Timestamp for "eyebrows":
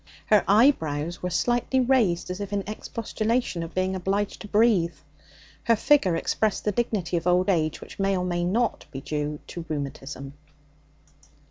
0.47-1.21